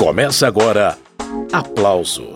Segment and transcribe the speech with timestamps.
[0.00, 0.96] Começa agora
[1.52, 2.32] Aplauso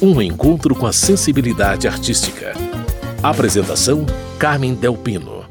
[0.00, 2.52] Um encontro com a sensibilidade artística.
[3.20, 4.06] Apresentação:
[4.38, 5.44] Carmen Delpino.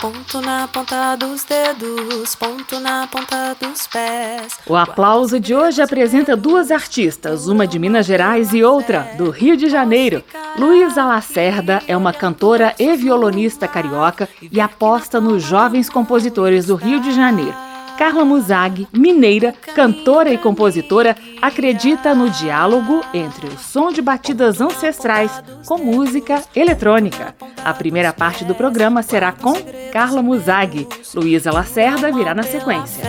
[0.00, 4.58] Ponto na ponta dos dedos, ponto na ponta dos pés.
[4.66, 9.54] O aplauso de hoje apresenta duas artistas, uma de Minas Gerais e outra do Rio
[9.54, 10.24] de Janeiro.
[10.58, 17.00] Luísa Lacerda é uma cantora e violonista carioca e aposta nos jovens compositores do Rio
[17.02, 17.65] de Janeiro.
[17.96, 25.30] Carla Muzag, mineira, cantora e compositora, acredita no diálogo entre o som de batidas ancestrais
[25.66, 27.34] com música eletrônica.
[27.64, 29.54] A primeira parte do programa será com
[29.92, 30.86] Carla Muzag.
[31.14, 33.02] Luísa Lacerda virá na sequência.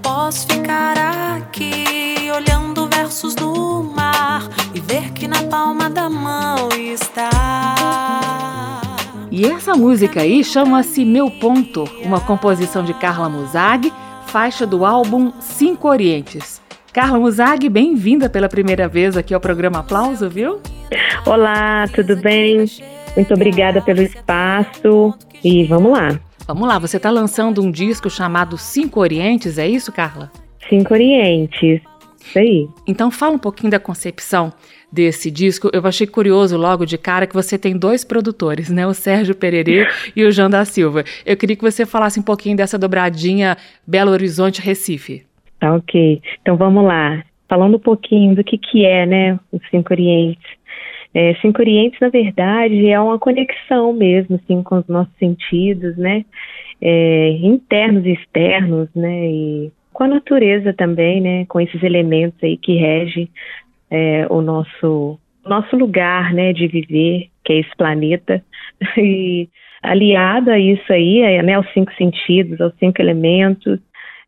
[0.00, 0.96] Posso ficar
[1.36, 4.42] aqui olhando versos do mar
[4.72, 8.25] e ver que na palma da mão está.
[9.38, 13.92] E essa música aí chama-se Meu Ponto, uma composição de Carla Muzag,
[14.28, 16.62] faixa do álbum Cinco Orientes.
[16.90, 20.62] Carla Muzag, bem-vinda pela primeira vez aqui ao programa Aplauso, viu?
[21.26, 22.64] Olá, tudo bem?
[23.14, 26.18] Muito obrigada pelo espaço e vamos lá.
[26.46, 30.32] Vamos lá, você está lançando um disco chamado Cinco Orientes, é isso, Carla?
[30.66, 31.82] Cinco Orientes,
[32.24, 32.66] isso aí.
[32.86, 34.50] Então fala um pouquinho da concepção
[34.90, 38.86] desse disco, eu achei curioso logo de cara que você tem dois produtores, né?
[38.86, 41.04] O Sérgio Pererê e o João da Silva.
[41.24, 45.24] Eu queria que você falasse um pouquinho dessa dobradinha Belo Horizonte Recife.
[45.58, 46.20] Tá ok.
[46.40, 47.22] Então vamos lá.
[47.48, 50.46] Falando um pouquinho do que, que é, né, o Cinco Orientes.
[51.14, 56.24] É, Cinco Orientes, na verdade, é uma conexão mesmo, assim, com os nossos sentidos, né?
[56.80, 59.26] É, internos e externos, né?
[59.26, 61.46] E com a natureza também, né?
[61.46, 63.30] Com esses elementos aí que regem
[63.90, 68.42] é, o nosso nosso lugar, né, de viver, que é esse planeta,
[68.98, 69.48] e
[69.82, 73.78] aliado a isso aí, é, né, aos cinco sentidos, aos cinco elementos,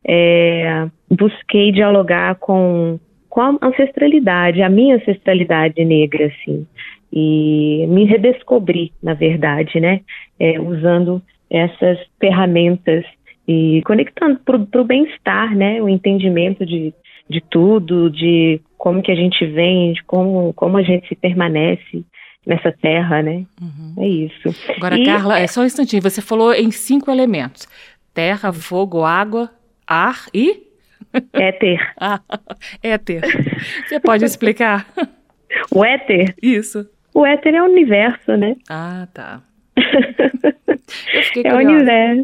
[0.07, 2.97] é, busquei dialogar com,
[3.29, 6.65] com a ancestralidade, a minha ancestralidade negra, assim,
[7.11, 10.01] e me redescobri, na verdade, né,
[10.39, 13.03] é, usando essas ferramentas
[13.47, 16.93] e conectando para o bem-estar, né, o entendimento de,
[17.27, 22.03] de tudo, de como que a gente vem, como, como a gente se permanece
[22.47, 23.45] nessa terra, né?
[23.61, 23.93] Uhum.
[23.97, 24.55] É isso.
[24.77, 26.01] Agora, e, Carla, é só um instantinho.
[26.01, 27.67] Você falou em cinco elementos:
[28.13, 29.51] terra, fogo, água,
[29.85, 30.63] ar e
[31.33, 31.79] éter.
[31.99, 32.21] ah,
[32.81, 33.21] éter.
[33.85, 34.87] Você pode explicar?
[35.71, 36.35] O éter?
[36.43, 36.87] Isso.
[37.11, 38.55] O éter é o universo, né?
[38.69, 39.41] Ah, tá.
[41.43, 42.23] é o universo.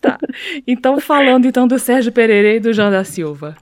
[0.00, 0.16] tá.
[0.64, 3.56] Então, falando então do Sérgio Pereira e do João da Silva.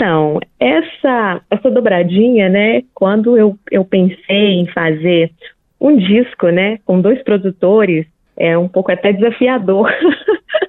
[0.00, 5.30] Então, essa, essa dobradinha, né, quando eu, eu pensei em fazer
[5.78, 9.92] um disco, né, com dois produtores, é um pouco até desafiador,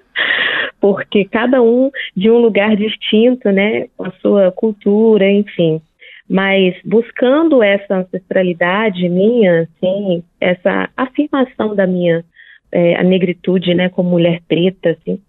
[0.81, 5.81] porque cada um de um lugar distinto, né, com a sua cultura, enfim.
[6.29, 12.21] Mas buscando essa ancestralidade minha, assim, essa afirmação da minha
[12.69, 15.21] é, negritude, né, como mulher preta, assim,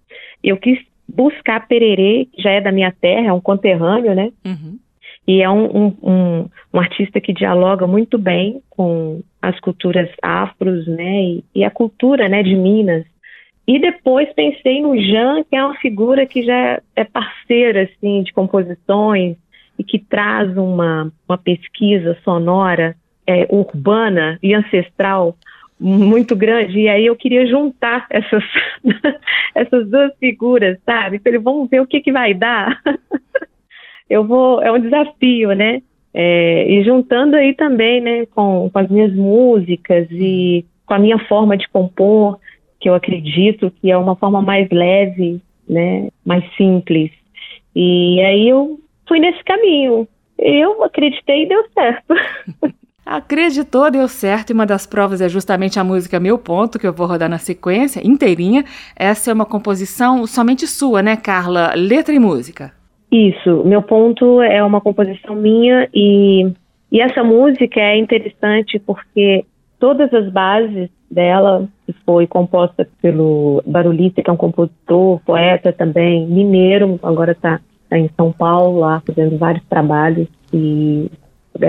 [0.43, 0.81] eu quis
[1.13, 4.33] buscar Pererê, que já é da minha terra, é um conterrâneo, né?
[4.45, 4.79] Uhum.
[5.27, 10.87] E é um, um, um, um, artista que dialoga muito bem com as culturas afros,
[10.87, 11.23] né?
[11.23, 13.05] E, e, a cultura, né, de Minas.
[13.67, 18.33] E depois pensei no Jean, que é uma figura que já é parceira, assim, de
[18.33, 19.37] composições
[19.79, 22.97] e que traz uma, uma pesquisa sonora
[23.27, 25.37] é, urbana e ancestral
[25.83, 26.79] muito grande.
[26.79, 28.45] E aí eu queria juntar essas,
[29.55, 31.19] essas duas figuras, sabe?
[31.19, 32.81] Falei, vamos ver o que, que vai dar.
[34.09, 35.83] eu vou, é um desafio, né?
[36.15, 41.19] É, e juntando aí também, né, com, com as minhas músicas e com a minha
[41.21, 42.39] forma de compor,
[42.79, 47.11] que eu acredito que é uma forma mais leve, né, mais simples.
[47.75, 48.79] E aí eu
[49.09, 50.07] fui nesse caminho.
[50.39, 52.15] Eu acreditei e deu certo.
[53.13, 56.95] Acreditou, deu certo, e uma das provas é justamente a música Meu Ponto, que eu
[56.95, 58.65] vou rodar na sequência, inteirinha.
[58.97, 61.75] Essa é uma composição somente sua, né, Carla?
[61.77, 62.73] Letra e música.
[63.11, 66.51] Isso, Meu Ponto é uma composição minha e,
[66.91, 69.45] e essa música é interessante porque
[69.79, 76.27] todas as bases dela, que foi composta pelo Barulhista, que é um compositor, poeta também,
[76.27, 77.61] mineiro, agora está
[77.91, 81.11] tá em São Paulo, lá fazendo vários trabalhos e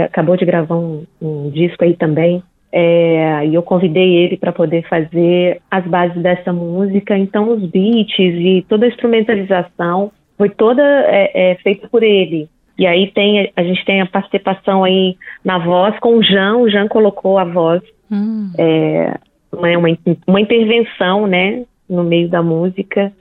[0.06, 2.44] acabou de gravar um, um disco aí também.
[2.72, 7.16] É, e eu convidei ele para poder fazer as bases dessa música.
[7.18, 12.50] Então, os beats e toda a instrumentalização foi toda é, é, feita por ele.
[12.78, 15.16] E aí tem a gente tem a participação aí
[15.46, 16.58] na voz com o Jean.
[16.58, 18.52] O Jean colocou a voz, hum.
[18.58, 19.18] é,
[19.52, 23.14] uma, uma, uma intervenção, né, no meio da música.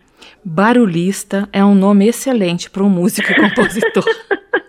[0.43, 4.05] Barulhista é um nome excelente para um músico e compositor.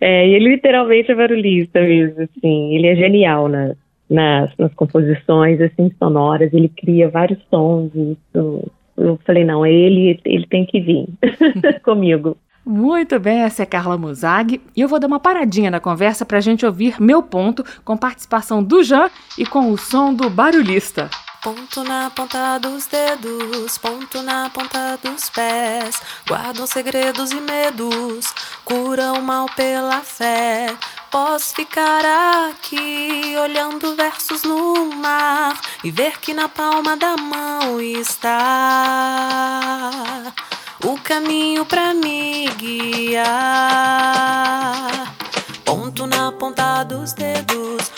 [0.00, 2.74] é, ele literalmente é barulhista mesmo, assim.
[2.74, 3.74] Ele é genial na,
[4.08, 6.52] nas, nas composições, assim, sonoras.
[6.52, 7.90] Ele cria vários sons.
[7.94, 11.06] Isso, eu falei, não, ele, ele tem que vir
[11.82, 12.36] comigo.
[12.66, 16.38] Muito bem, essa é Carla Muzag e eu vou dar uma paradinha na conversa para
[16.38, 21.10] a gente ouvir meu ponto com participação do Jean e com o som do barulhista.
[21.44, 26.00] Ponto na ponta dos dedos, ponto na ponta dos pés.
[26.26, 28.32] Guardam segredos e medos,
[28.64, 30.74] curam mal pela fé.
[31.10, 32.02] Posso ficar
[32.48, 38.40] aqui olhando versos no mar e ver que na palma da mão está
[40.82, 43.34] o caminho para me guiar.
[45.62, 47.92] Ponto na ponta dos dedos,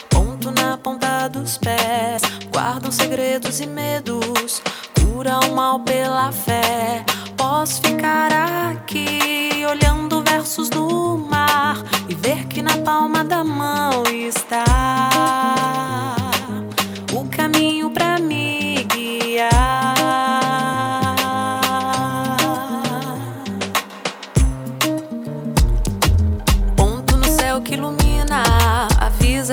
[0.86, 2.22] ponta dos pés.
[2.52, 4.62] Guardam segredos e medos,
[5.00, 7.04] cura o mal pela fé.
[7.36, 8.32] Posso ficar
[8.70, 11.76] aqui olhando versos do mar
[12.08, 14.64] e ver que na palma da mão está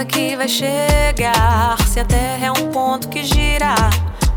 [0.02, 1.78] que vai chegar.
[1.88, 3.76] Se a terra é um ponto que gira,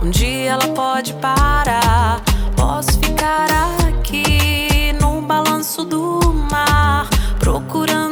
[0.02, 2.20] um dia ela pode parar.
[2.54, 3.46] Posso ficar
[3.88, 6.20] aqui no balanço do
[6.50, 7.08] mar,
[7.38, 8.05] procurando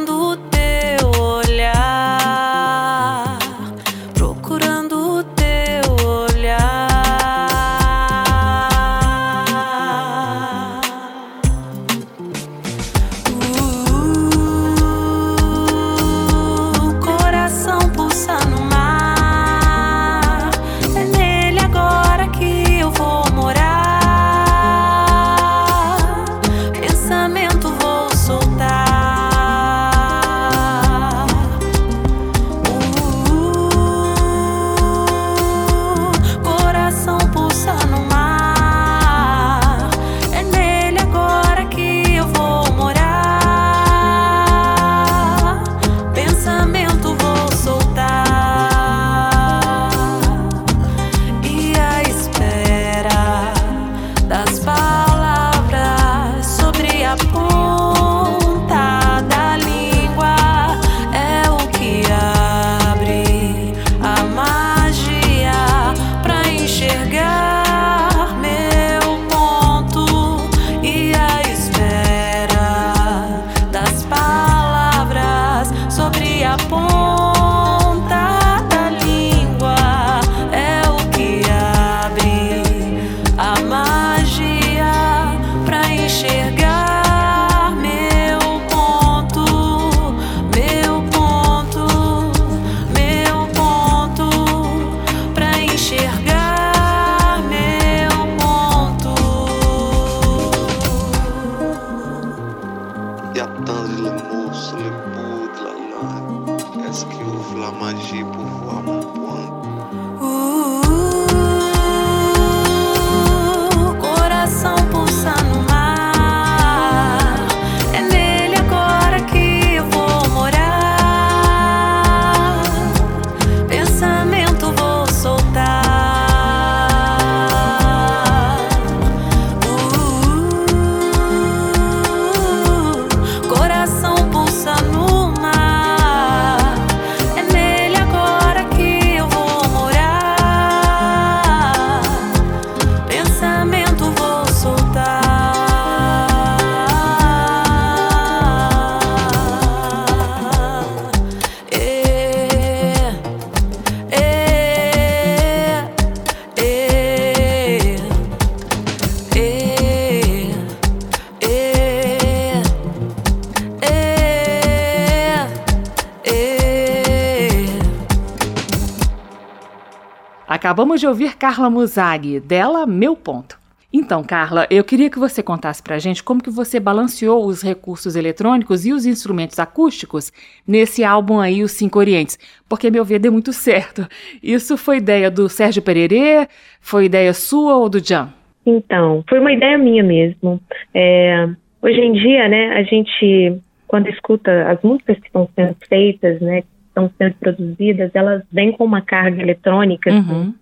[170.65, 173.55] Acabamos de ouvir Carla Musaghi, dela Meu Ponto.
[173.93, 178.15] Então, Carla, eu queria que você contasse pra gente como que você balanceou os recursos
[178.15, 180.33] eletrônicos e os instrumentos acústicos
[180.67, 184.07] nesse álbum aí, Os Cinco Orientes, porque meu ver deu muito certo.
[184.41, 186.47] Isso foi ideia do Sérgio Pererê?
[186.81, 188.29] Foi ideia sua ou do Jan?
[188.65, 190.59] Então, foi uma ideia minha mesmo.
[190.95, 191.47] É,
[191.79, 196.63] hoje em dia, né, a gente, quando escuta as músicas que estão sendo feitas, né,
[196.95, 200.53] estão sendo produzidas, elas vêm com uma carga eletrônica assim, uhum.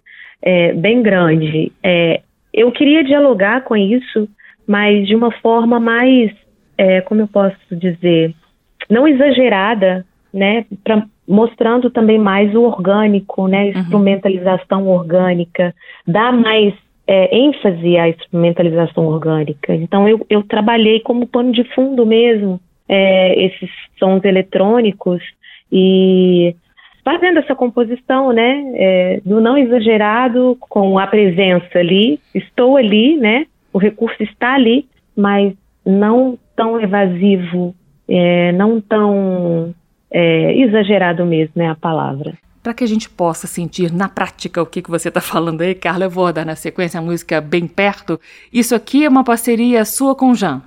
[0.41, 1.71] é, bem grande.
[1.83, 2.21] É,
[2.51, 4.27] eu queria dialogar com isso,
[4.67, 6.31] mas de uma forma mais,
[6.77, 8.33] é, como eu posso dizer,
[8.89, 10.65] não exagerada, né?
[10.83, 13.65] Pra, mostrando também mais o orgânico, né?
[13.65, 13.79] Uhum.
[13.79, 15.73] Instrumentalização orgânica,
[16.07, 16.73] dar mais
[17.07, 19.73] é, ênfase à instrumentalização orgânica.
[19.73, 25.21] Então eu, eu trabalhei como pano de fundo mesmo é, esses sons eletrônicos
[25.75, 26.55] e
[27.03, 33.47] fazendo essa composição, né, é, do não exagerado com a presença ali, estou ali, né,
[33.73, 34.87] o recurso está ali,
[35.17, 35.53] mas
[35.83, 37.75] não tão evasivo,
[38.07, 39.73] é, não tão
[40.11, 42.35] é, exagerado mesmo, né, a palavra.
[42.61, 45.73] Para que a gente possa sentir na prática o que, que você está falando aí,
[45.73, 48.19] Carla, eu vou dar na sequência a música Bem Perto.
[48.53, 50.61] Isso aqui é uma parceria sua com Jean.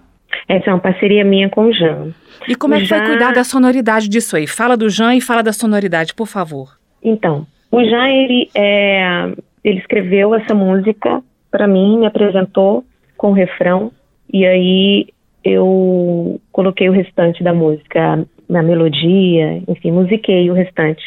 [0.49, 2.13] Essa é uma parceria minha com o Jean.
[2.49, 2.99] E como é que Jean...
[2.99, 4.47] foi cuidar da sonoridade disso aí?
[4.47, 6.77] Fala do Jean e fala da sonoridade, por favor.
[7.03, 9.33] Então, o Jean, ele, é,
[9.65, 12.85] ele escreveu essa música para mim, me apresentou
[13.17, 13.91] com o refrão,
[14.33, 15.07] e aí
[15.45, 21.03] eu coloquei o restante da música, na melodia, enfim, musiquei o restante.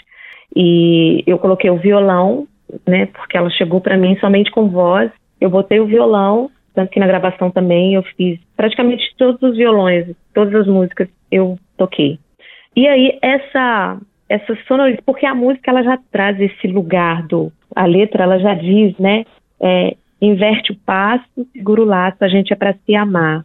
[0.55, 2.48] E eu coloquei o violão,
[2.88, 5.12] né, porque ela chegou para mim somente com voz.
[5.39, 10.15] Eu botei o violão tanto que na gravação também eu fiz praticamente todos os violões,
[10.33, 12.17] todas as músicas eu toquei.
[12.74, 13.98] E aí essa
[14.29, 18.53] essa sonoridade, porque a música ela já traz esse lugar do a letra ela já
[18.53, 19.25] diz, né?
[19.59, 23.43] É, inverte o passo, segura o laço, a gente é para se amar.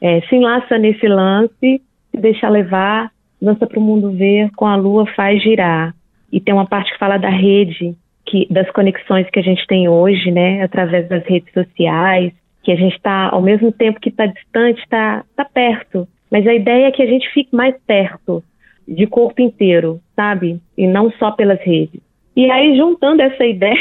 [0.00, 4.74] É, se enlaça nesse lance, se deixa levar, dança para o mundo ver, com a
[4.74, 5.94] lua faz girar.
[6.32, 7.94] E tem uma parte que fala da rede,
[8.26, 12.32] que das conexões que a gente tem hoje, né, através das redes sociais,
[12.64, 16.08] que a gente está, ao mesmo tempo que está distante, está tá perto.
[16.30, 18.42] Mas a ideia é que a gente fique mais perto,
[18.88, 20.60] de corpo inteiro, sabe?
[20.76, 22.00] E não só pelas redes.
[22.34, 23.78] E aí, juntando essa ideia,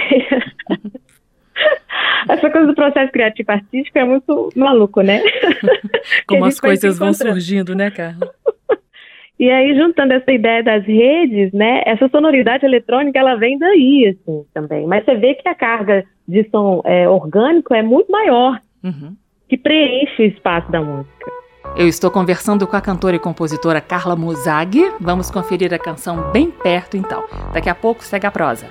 [2.29, 5.21] essa coisa do processo criativo artístico é muito maluco, né?
[6.27, 8.31] Como as coisas vão surgindo, né, Carla?
[9.39, 14.45] E aí, juntando essa ideia das redes, né, essa sonoridade eletrônica, ela vem daí, assim,
[14.53, 14.85] também.
[14.85, 19.15] Mas você vê que a carga de som é, orgânico é muito maior uhum.
[19.47, 21.31] que preenche o espaço da música.
[21.75, 24.93] Eu estou conversando com a cantora e compositora Carla Muzag.
[24.99, 27.23] Vamos conferir a canção bem perto, então.
[27.53, 28.67] Daqui a pouco segue a prosa.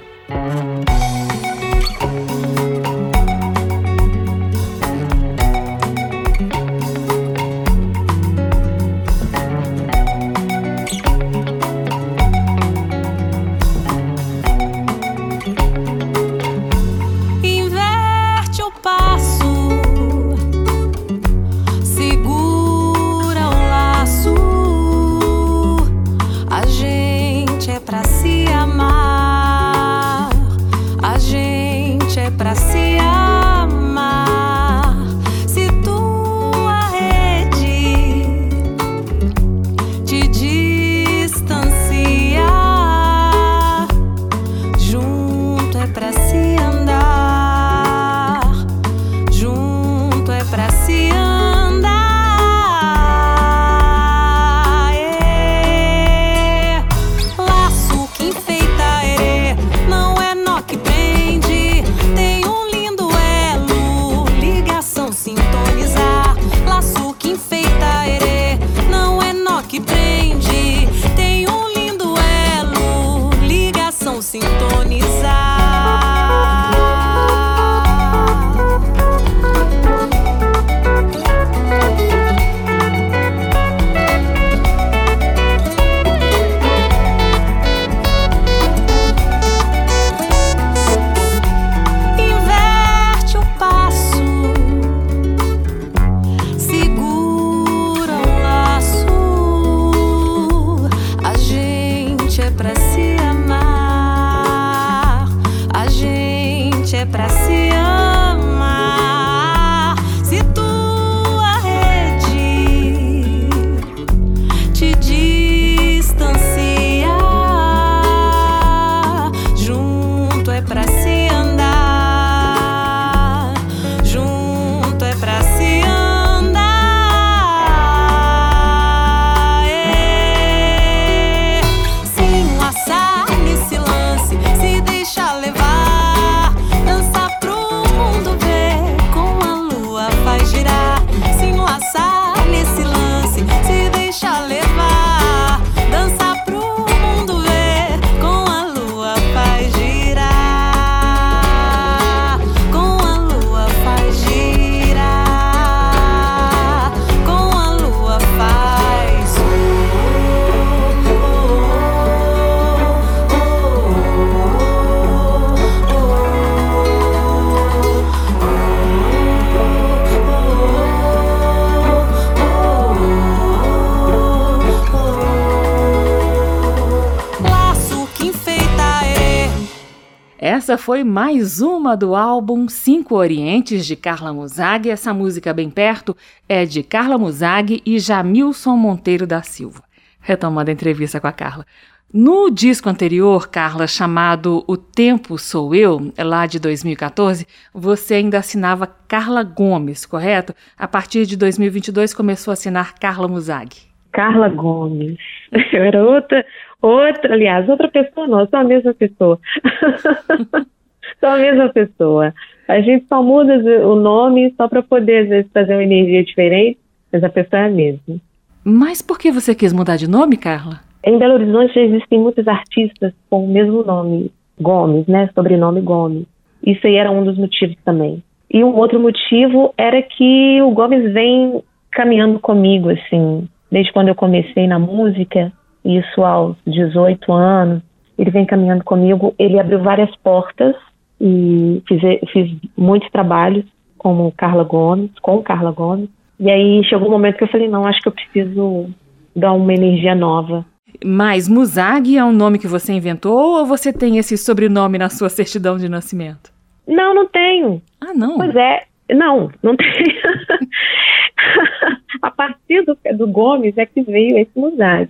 [180.83, 184.91] Foi mais uma do álbum Cinco Orientes de Carla Muzag.
[184.91, 186.17] Essa música bem perto
[186.49, 189.85] é de Carla Muzag e Jamilson Monteiro da Silva.
[190.21, 191.65] Retomando a entrevista com a Carla.
[192.13, 198.85] No disco anterior, Carla, chamado O Tempo Sou Eu, lá de 2014, você ainda assinava
[199.07, 200.53] Carla Gomes, correto?
[200.77, 203.77] A partir de 2022 começou a assinar Carla Muzag.
[204.11, 205.17] Carla Gomes.
[205.73, 206.45] Eu era outra,
[206.83, 209.39] outra, aliás, outra pessoa não, sou a mesma pessoa.
[211.21, 212.35] sou a mesma pessoa.
[212.69, 213.55] A gente só muda
[213.87, 216.79] o nome só para poder, às vezes, fazer uma energia diferente,
[217.13, 218.17] mas a pessoa é a mesma.
[218.65, 220.81] Mas por que você quis mudar de nome, Carla?
[221.05, 225.29] Em Belo Horizonte existem muitos artistas com o mesmo nome, Gomes, né?
[225.35, 226.27] Sobrenome Gomes.
[226.65, 228.23] Isso aí era um dos motivos também.
[228.49, 234.15] E um outro motivo era que o Gomes vem caminhando comigo, assim, desde quando eu
[234.15, 235.53] comecei na música,
[235.85, 237.83] isso aos 18 anos.
[238.19, 240.77] Ele vem caminhando comigo, ele abriu várias portas
[241.21, 242.01] e fiz,
[242.33, 243.65] fiz muitos trabalhos
[243.99, 246.09] como Carla Gomes, com Carla Gomes.
[246.39, 248.91] E aí chegou um momento que eu falei, não, acho que eu preciso
[249.35, 250.65] dar uma energia nova
[251.05, 255.29] mas Muzag é um nome que você inventou ou você tem esse sobrenome na sua
[255.29, 256.53] certidão de nascimento?
[256.87, 257.83] Não, não tenho.
[258.01, 258.37] Ah, não?
[258.37, 259.93] Pois é, não, não tenho.
[262.23, 265.09] a partir do, do, Gomes é que veio esse Muzag.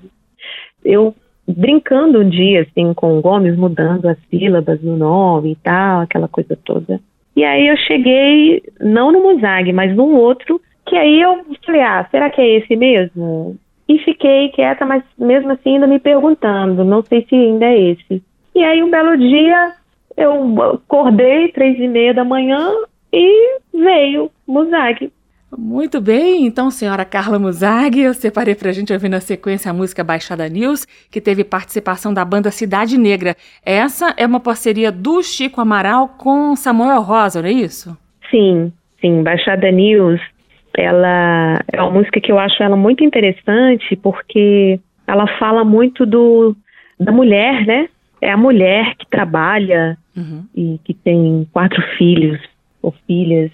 [0.84, 1.14] Eu
[1.46, 6.28] brincando um dia assim com o Gomes, mudando as sílabas no nome e tal, aquela
[6.28, 7.00] coisa toda.
[7.34, 12.06] E aí eu cheguei, não no Muzag, mas num outro, que aí eu falei, ah,
[12.10, 13.56] será que é esse mesmo?
[13.88, 18.22] E fiquei quieta, mas mesmo assim ainda me perguntando, não sei se ainda é esse.
[18.54, 19.72] E aí um belo dia
[20.16, 22.70] eu acordei três e meia da manhã
[23.12, 25.10] e veio Muzag.
[25.56, 30.02] Muito bem, então, senhora Carla Muzag, eu separei pra gente ouvir na sequência a música
[30.02, 33.36] Baixada News, que teve participação da banda Cidade Negra.
[33.64, 37.96] Essa é uma parceria do Chico Amaral com Samuel Rosa, não é isso?
[38.30, 39.22] Sim, sim.
[39.22, 40.20] Baixada News
[40.74, 46.56] ela é uma música que eu acho ela muito interessante porque ela fala muito do
[46.98, 47.88] da mulher, né?
[48.20, 50.44] É a mulher que trabalha uhum.
[50.54, 52.40] e que tem quatro filhos
[52.80, 53.50] ou filhas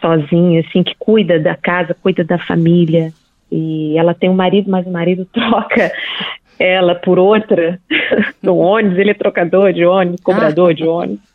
[0.00, 3.12] sozinha, assim, que cuida da casa, cuida da família.
[3.50, 5.92] E ela tem um marido, mas o marido troca
[6.58, 7.78] ela por outra
[8.42, 10.74] no ônibus, ele é trocador de ônibus, cobrador ah.
[10.74, 11.28] de ônibus,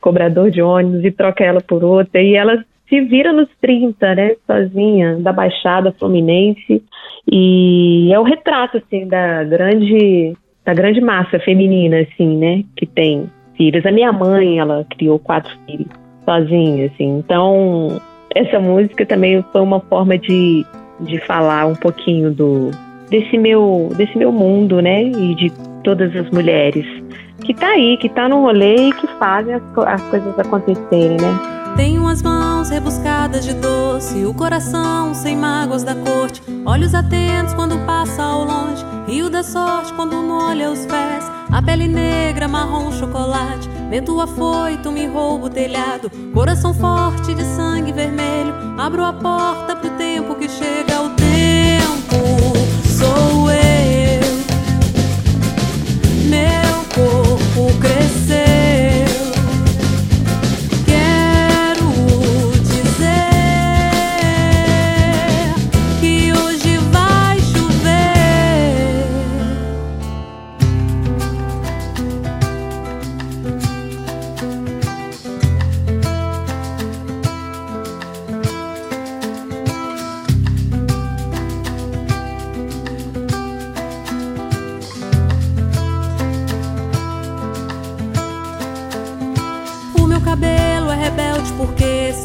[0.00, 2.20] cobrador de ônibus e troca ela por outra.
[2.20, 6.82] E ela se vira nos 30, né, sozinha, da Baixada Fluminense,
[7.30, 13.30] e é o retrato, assim, da grande, da grande massa feminina, assim, né, que tem
[13.56, 13.86] filhos.
[13.86, 15.86] A minha mãe, ela criou quatro filhos
[16.24, 18.00] sozinha, assim, então
[18.34, 20.64] essa música também foi uma forma de,
[21.00, 22.70] de falar um pouquinho do
[23.08, 25.50] desse meu, desse meu mundo, né, e de
[25.82, 26.86] todas as mulheres
[27.44, 31.74] que tá aí, que tá no rolê e que fazem as, as coisas acontecerem, né.
[31.76, 37.76] Tenho as mãos rebuscadas de doce, o coração sem mágoas da corte, olhos atentos quando
[37.84, 43.68] passa ao longe, rio da sorte quando molha os pés, a pele negra, marrom, chocolate,
[43.90, 49.90] vento afoito, me roubo o telhado, coração forte de sangue vermelho, abro a porta pro
[49.90, 51.19] tempo que chega, o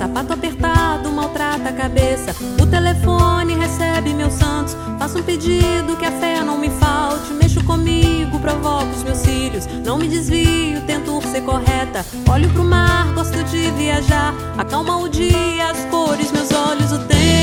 [0.06, 2.36] Sapato apertado maltrata a cabeça.
[2.62, 4.78] O telefone recebe meus santos.
[5.00, 7.34] Faço um pedido que a fé não me falte.
[7.34, 9.66] Mexo comigo, provoco os meus filhos.
[9.84, 12.06] Não me desvio, tento ser correta.
[12.30, 14.36] Olho pro mar, gosto de viajar.
[14.56, 17.35] Acalma o dia, as cores, meus olhos, o tempo.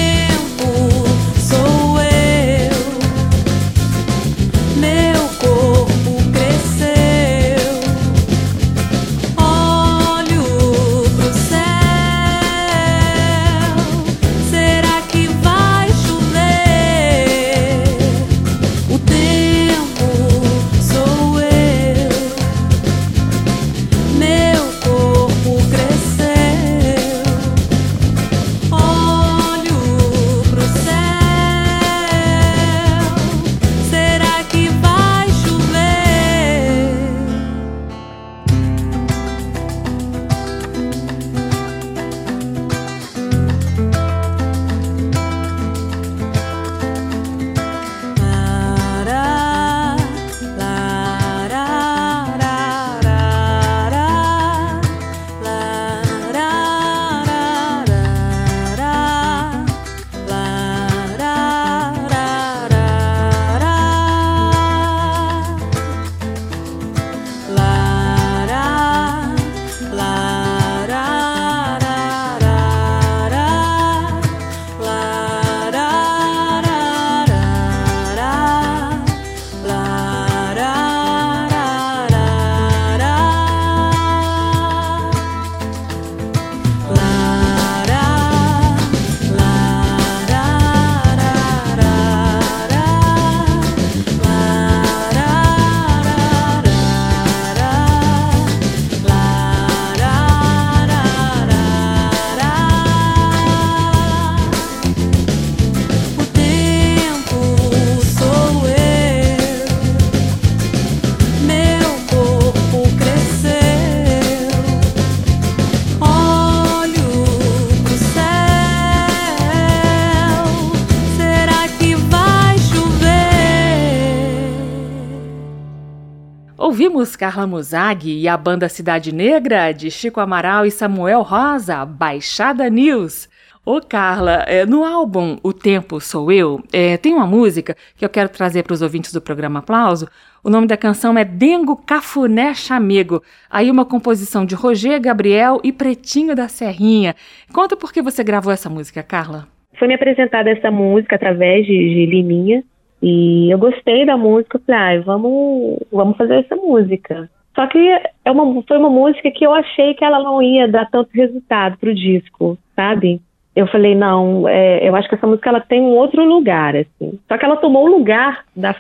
[126.65, 132.71] Ouvimos Carla Muzag e a banda Cidade Negra de Chico Amaral e Samuel Rosa, Baixada
[132.71, 133.29] News.
[133.67, 138.09] Ô Carla, é, no álbum O Tempo Sou Eu, é, tem uma música que eu
[138.09, 140.07] quero trazer para os ouvintes do programa Aplauso.
[140.45, 143.25] O nome da canção é Dengo Cafuné Chamego.
[143.51, 147.17] Aí uma composição de Roger Gabriel e Pretinho da Serrinha.
[147.53, 149.49] Conta por que você gravou essa música, Carla.
[149.77, 152.63] Foi me apresentada essa música através de, de Liminha.
[153.03, 157.29] E eu gostei da música, falei, ah, vamos, vamos fazer essa música.
[157.55, 157.79] Só que
[158.25, 161.77] é uma, foi uma música que eu achei que ela não ia dar tanto resultado
[161.79, 163.21] pro disco, sabe?
[163.55, 167.19] eu falei, não, é, eu acho que essa música ela tem um outro lugar, assim.
[167.29, 168.75] Só que ela tomou o lugar da,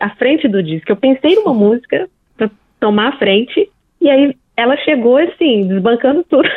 [0.00, 0.92] à frente do disco.
[0.92, 6.48] Eu pensei numa música para tomar a frente, e aí ela chegou, assim, desbancando tudo.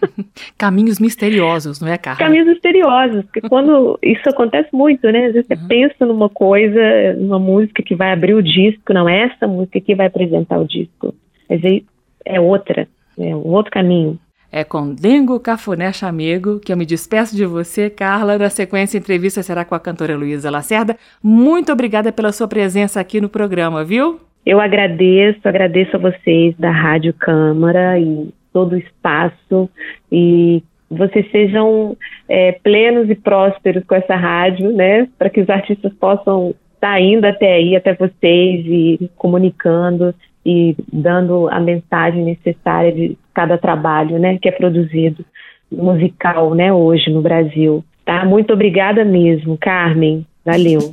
[0.56, 2.18] Caminhos misteriosos, não é, Carla?
[2.18, 5.26] Caminhos misteriosos, porque quando isso acontece muito, né?
[5.26, 5.56] Às vezes uhum.
[5.56, 9.78] você pensa numa coisa, numa música que vai abrir o disco, não é essa música
[9.78, 11.14] que vai apresentar o disco.
[11.50, 11.84] Mas aí
[12.24, 14.18] é outra, é um outro caminho.
[14.52, 18.36] É com Dengo Cafuné Chamego que eu me despeço de você, Carla.
[18.36, 20.96] Na sequência, a entrevista será com a cantora Luísa Lacerda.
[21.22, 24.20] Muito obrigada pela sua presença aqui no programa, viu?
[24.44, 29.70] Eu agradeço, agradeço a vocês da Rádio Câmara e todo o espaço
[30.10, 31.96] e vocês sejam
[32.28, 35.06] é, plenos e prósperos com essa rádio, né?
[35.16, 40.12] Para que os artistas possam estar tá indo até aí, até vocês e comunicando
[40.44, 45.24] e dando a mensagem necessária de cada trabalho, né, que é produzido
[45.70, 47.84] musical, né, hoje no Brasil.
[48.04, 48.24] Tá?
[48.24, 50.26] Muito obrigada mesmo, Carmen.
[50.44, 50.92] Valeu.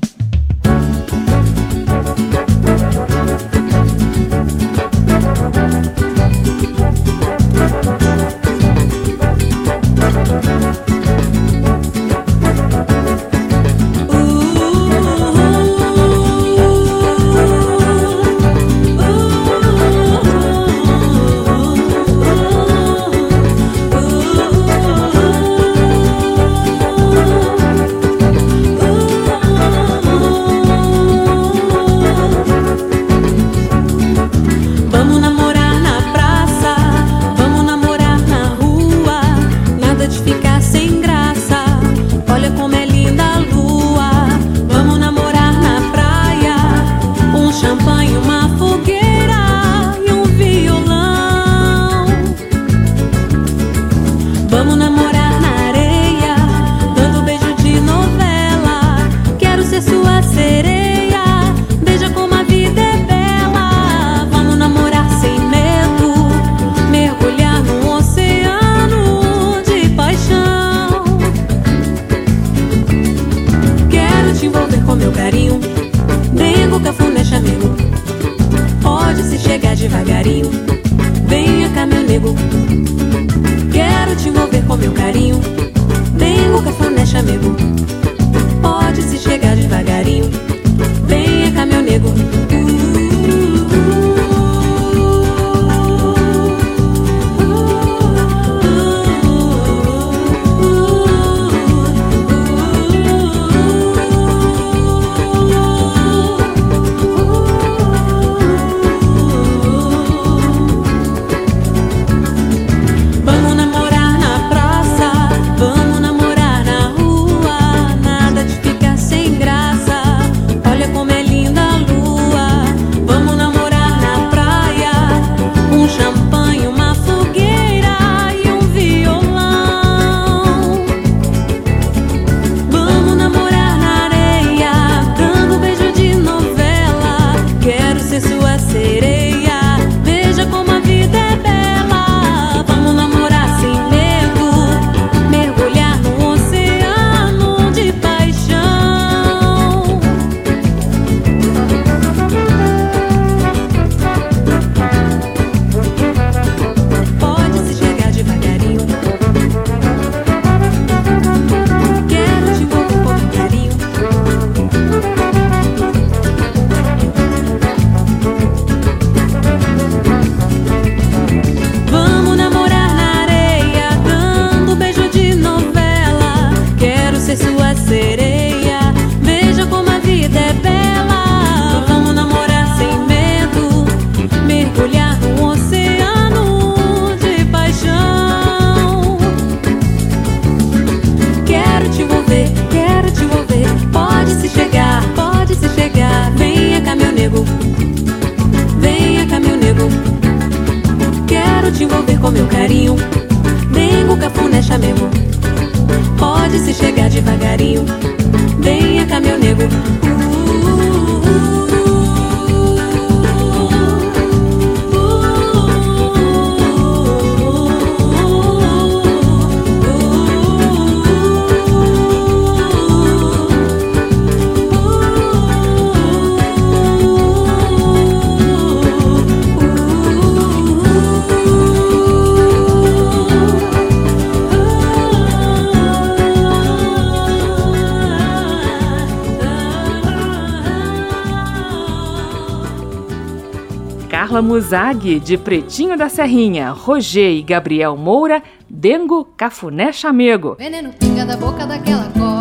[244.38, 250.56] Carla Muzag, de Pretinho da Serrinha, Roger e Gabriel Moura, Dengo, Cafuné Chamego.
[250.60, 252.37] Veneno pinga da boca daquela cobra,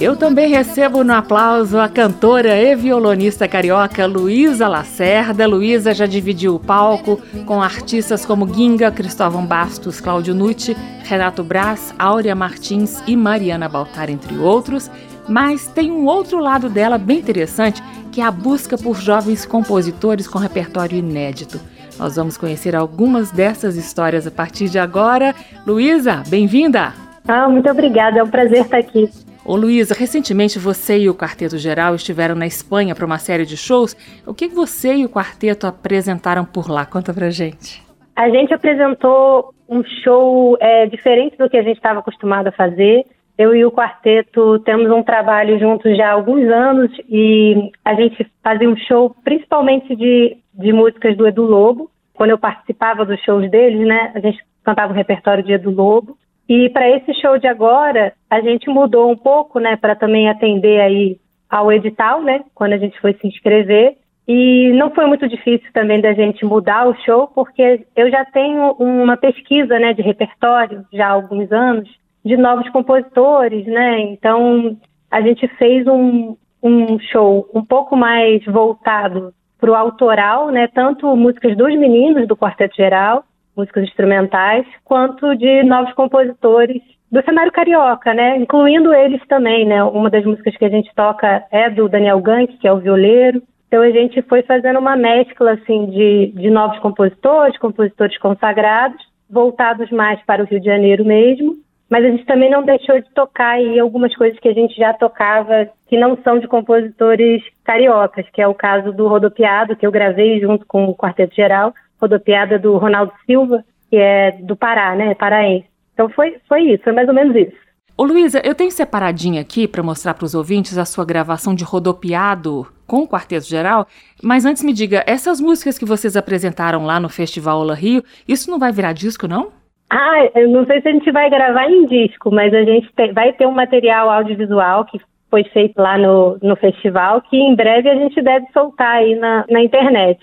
[0.00, 5.44] Eu também recebo no aplauso a cantora e violonista carioca Luísa Lacerda.
[5.44, 11.92] Luísa já dividiu o palco com artistas como Ginga, Cristóvão Bastos, Cláudio Nucci, Renato Braz,
[11.98, 14.88] Áurea Martins e Mariana Baltar, entre outros.
[15.28, 17.82] Mas tem um outro lado dela bem interessante,
[18.12, 21.60] que é a busca por jovens compositores com repertório inédito.
[21.98, 25.34] Nós vamos conhecer algumas dessas histórias a partir de agora.
[25.66, 26.94] Luísa, bem-vinda!
[27.26, 29.10] Ah, muito obrigada, é um prazer estar aqui.
[29.48, 33.56] Ô Luísa, recentemente você e o Quarteto Geral estiveram na Espanha para uma série de
[33.56, 33.96] shows.
[34.26, 36.84] O que você e o quarteto apresentaram por lá?
[36.84, 37.82] Conta pra gente.
[38.14, 43.06] A gente apresentou um show é, diferente do que a gente estava acostumado a fazer.
[43.38, 48.30] Eu e o quarteto temos um trabalho juntos já há alguns anos e a gente
[48.44, 51.90] fazia um show principalmente de, de músicas do Edu Lobo.
[52.12, 56.18] Quando eu participava dos shows deles, né, a gente cantava o repertório de Edu Lobo.
[56.48, 60.80] E para esse show de agora, a gente mudou um pouco, né, para também atender
[60.80, 63.96] aí ao edital, né, quando a gente foi se inscrever.
[64.26, 68.72] E não foi muito difícil também da gente mudar o show, porque eu já tenho
[68.72, 71.88] uma pesquisa, né, de repertório já há alguns anos,
[72.24, 74.00] de novos compositores, né.
[74.00, 74.76] Então
[75.10, 81.14] a gente fez um, um show um pouco mais voltado para o autoral, né, tanto
[81.16, 83.24] músicas dos meninos do Quarteto Geral,
[83.58, 88.36] músicas instrumentais, quanto de novos compositores do cenário carioca, né?
[88.36, 89.82] Incluindo eles também, né?
[89.82, 93.42] Uma das músicas que a gente toca é do Daniel Gank, que é o violeiro.
[93.66, 99.90] Então a gente foi fazendo uma mescla assim de, de novos compositores, compositores consagrados, voltados
[99.90, 101.56] mais para o Rio de Janeiro mesmo.
[101.90, 104.92] Mas a gente também não deixou de tocar aí algumas coisas que a gente já
[104.92, 109.90] tocava que não são de compositores cariocas, que é o caso do Rodopiado, que eu
[109.90, 115.14] gravei junto com o Quarteto Geral, rodopiada do Ronaldo Silva, que é do Pará, né,
[115.14, 115.66] paraense.
[115.94, 117.56] Então foi, foi isso, foi mais ou menos isso.
[117.96, 121.64] Ô Luísa, eu tenho separadinho aqui para mostrar para os ouvintes a sua gravação de
[121.64, 123.88] rodopiado com o Quarteto Geral,
[124.22, 128.50] mas antes me diga, essas músicas que vocês apresentaram lá no Festival Ola Rio, isso
[128.50, 129.50] não vai virar disco, não?
[129.90, 133.12] Ah, eu não sei se a gente vai gravar em disco, mas a gente te,
[133.12, 137.88] vai ter um material audiovisual que foi feito lá no, no festival, que em breve
[137.88, 140.20] a gente deve soltar aí na, na internet.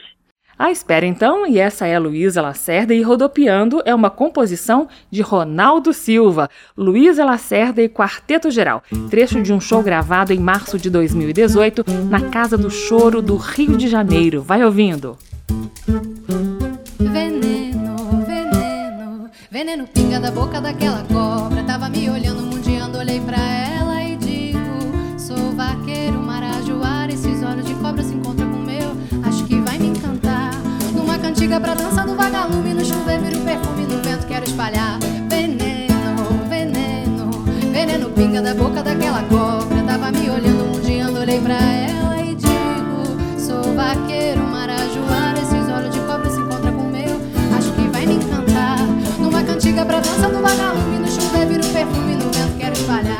[0.57, 5.21] Ah, espera então, e essa é a Luísa Lacerda e Rodopiando é uma composição de
[5.21, 10.89] Ronaldo Silva, Luísa Lacerda e Quarteto Geral, trecho de um show gravado em março de
[10.89, 14.41] 2018 na Casa do Choro do Rio de Janeiro.
[14.41, 15.17] Vai ouvindo.
[16.97, 21.63] Veneno, veneno, veneno pinga da boca daquela cobra.
[21.63, 27.73] Tava me olhando, mundiando, olhei pra ela e digo: Sou vaqueiro, marajoara, esses olhos de
[27.75, 28.95] cobra se encontram com o meu.
[29.27, 29.94] Acho que vai me.
[31.35, 34.97] Numa cantiga pra dança do vagalume, no chover vira o perfume no vento, quero espalhar.
[35.29, 37.29] Veneno, veneno,
[37.73, 39.83] veneno pinga da boca daquela cobra.
[39.83, 45.99] Tava me olhando, mundiando, olhei pra ela e digo: Sou vaqueiro, marajoara, esses olhos de
[46.01, 47.19] cobra se encontram com o meu.
[47.57, 48.79] Acho que vai me encantar.
[49.19, 53.14] Numa cantiga pra dança do vagalume, no chover vira o perfume no vento, quero espalhar.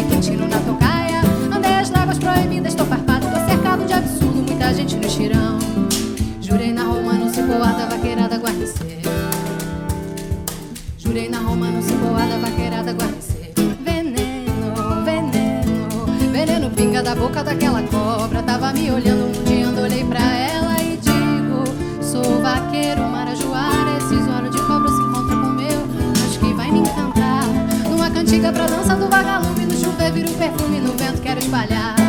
[0.00, 1.20] Quentinho na tocaia.
[1.54, 5.58] Andei as láguas proibidas, tô farpado, tô cercado de absurdo, muita gente no estirão.
[6.40, 9.00] Jurei na Roma, no cipoada, vaqueirada, guarnecer.
[10.98, 13.52] Jurei na Roma, no cipoada, vaqueirada, guarnecer.
[13.84, 18.42] Veneno, veneno, veneno pinga da boca daquela cobra.
[18.42, 21.64] Tava me olhando, mundiando, olhei pra ela e digo:
[22.02, 25.82] Sou vaqueiro, marajoara, esses olhos de cobra se encontram com o meu.
[26.26, 27.44] Acho que vai me encantar.
[27.90, 29.51] Numa cantiga pra dança do vagalume,
[30.12, 32.01] vira o perfume no vento, quero espalhar.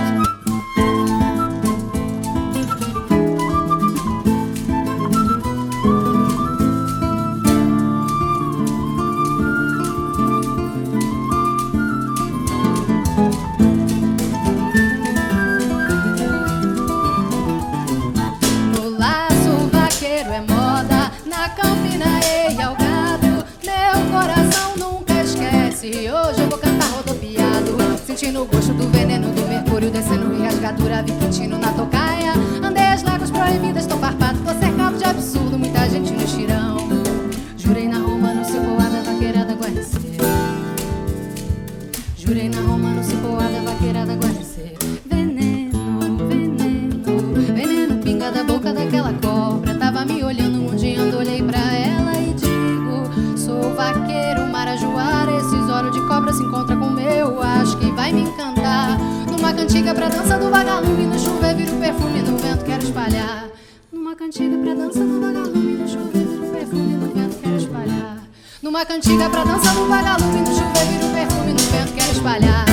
[59.73, 63.49] Cantiga pra dança do vagalume, no chover vira o perfume do vento, quero espalhar.
[63.91, 68.17] Numa cantiga pra dança do vagalume, no chover vira o perfume do vento, quero espalhar.
[68.61, 72.65] Numa cantiga pra dança do vagalume, no chover vira o perfume do vento, quero espalhar.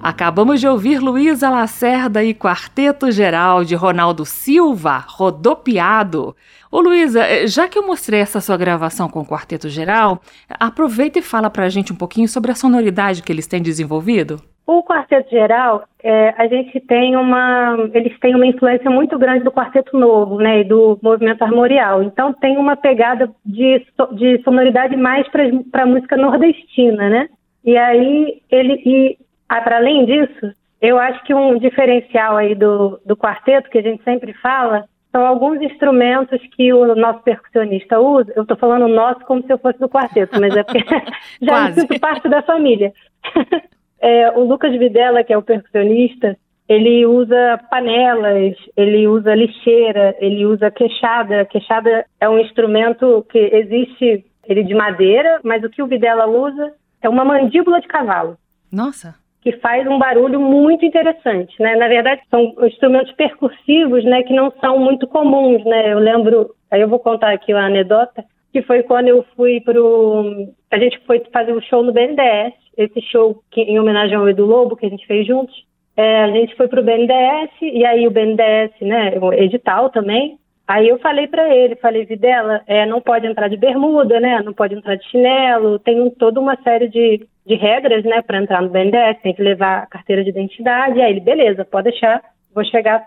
[0.00, 6.36] Acabamos de ouvir Luísa Lacerda e Quarteto Geral de Ronaldo Silva, Rodopiado.
[6.70, 11.18] Ô Luísa, eh, já que eu mostrei essa sua gravação com o Quarteto Geral, aproveita
[11.18, 14.40] e fala pra gente um pouquinho sobre a sonoridade que eles têm desenvolvido.
[14.66, 19.50] O Quarteto Geral, é, a gente tem uma, eles têm uma influência muito grande do
[19.50, 22.02] Quarteto Novo, né, e do movimento armorial.
[22.02, 25.26] Então tem uma pegada de, de sonoridade mais
[25.70, 27.28] para música nordestina, né?
[27.64, 33.00] E aí ele e ah, para além disso, eu acho que um diferencial aí do,
[33.04, 38.32] do quarteto que a gente sempre fala são alguns instrumentos que o nosso percussionista usa.
[38.34, 40.82] Eu estou falando nosso como se eu fosse do quarteto, mas é porque
[41.42, 42.92] já me sinto parte da família.
[44.02, 46.36] É, o Lucas Videla, que é o percussionista,
[46.68, 51.44] ele usa panelas, ele usa lixeira, ele usa queixada.
[51.44, 56.72] Queixada é um instrumento que existe, ele de madeira, mas o que o Videla usa
[57.00, 58.36] é uma mandíbula de cavalo
[58.72, 61.76] Nossa, que faz um barulho muito interessante, né?
[61.76, 65.92] Na verdade, são instrumentos percussivos, né, que não são muito comuns, né?
[65.92, 70.48] Eu lembro, aí eu vou contar aqui uma anedota, que foi quando eu fui pro,
[70.70, 74.46] a gente foi fazer um show no BNDES, esse show que, em homenagem ao Edu
[74.46, 75.54] Lobo que a gente fez juntos.
[75.96, 80.38] É, a gente foi pro BNDES e aí o BNDES, né, o edital também.
[80.66, 84.40] Aí eu falei para ele, falei, Videla, é, não pode entrar de bermuda, né?
[84.42, 88.38] Não pode entrar de chinelo, tem um- toda uma série de, de regras, né, para
[88.40, 91.00] entrar no BNDES, tem que levar a carteira de identidade.
[91.00, 92.22] Aí ele, beleza, pode deixar,
[92.54, 93.04] vou chegar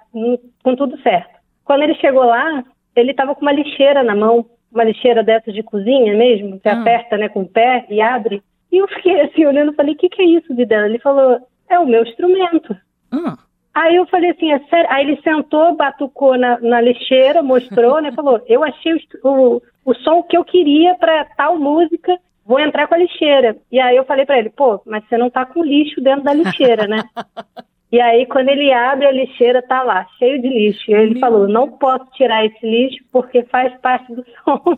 [0.63, 1.33] com tudo certo.
[1.63, 2.63] Quando ele chegou lá,
[2.95, 6.79] ele estava com uma lixeira na mão, uma lixeira dessas de cozinha mesmo, que Ah.
[6.81, 8.43] aperta, né, com o pé e abre.
[8.71, 10.87] E eu fiquei assim olhando, falei, o que, que é isso, Videla?
[10.87, 11.39] Ele falou,
[11.69, 12.75] é o meu instrumento.
[13.11, 13.35] hum,
[13.73, 14.89] Aí eu falei assim, é sério?
[14.89, 18.09] Aí ele sentou, batucou na, na lixeira, mostrou, né?
[18.13, 18.99] Falou, eu achei o,
[19.29, 23.57] o, o som que eu queria para tal música, vou entrar com a lixeira.
[23.69, 26.33] E aí eu falei para ele, pô, mas você não tá com lixo dentro da
[26.33, 27.03] lixeira, né?
[27.91, 30.89] e aí quando ele abre a lixeira, tá lá, cheio de lixo.
[30.89, 34.77] E ele Meu falou, não posso tirar esse lixo porque faz parte do som.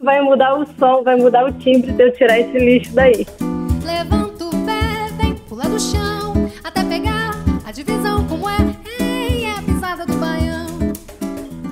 [0.00, 3.26] vai mudar o som, vai mudar o timbre se eu tirar esse lixo daí.
[3.84, 7.30] Levanta o pé, vem, pula do chão, até pegar
[7.66, 8.58] a divisão como é.
[9.00, 10.61] Ei, é a pisada do baião.